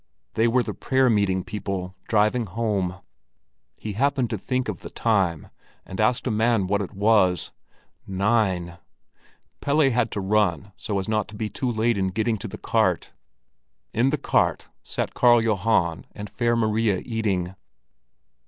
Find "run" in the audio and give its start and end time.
10.19-10.71